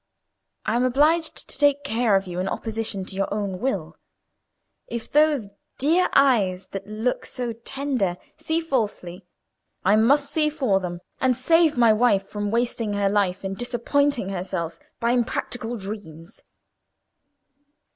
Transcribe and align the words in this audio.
I 0.65 0.75
am 0.75 0.83
obliged 0.83 1.47
to 1.47 1.57
take 1.59 1.83
care 1.83 2.15
of 2.15 2.25
you 2.25 2.39
in 2.39 2.47
opposition 2.47 3.05
to 3.05 3.15
your 3.15 3.31
own 3.31 3.59
will: 3.59 3.97
if 4.87 5.11
those 5.11 5.47
dear 5.77 6.09
eyes, 6.13 6.65
that 6.71 6.87
look 6.87 7.23
so 7.27 7.53
tender, 7.53 8.17
see 8.35 8.61
falsely, 8.61 9.27
I 9.85 9.97
must 9.97 10.31
see 10.31 10.49
for 10.49 10.79
them, 10.79 11.01
and 11.19 11.37
save 11.37 11.77
my 11.77 11.93
wife 11.93 12.27
from 12.27 12.49
wasting 12.49 12.93
her 12.93 13.09
life 13.09 13.45
in 13.45 13.53
disappointing 13.53 14.29
herself 14.29 14.79
by 14.99 15.11
impracticable 15.11 15.77
dreams." 15.77 16.41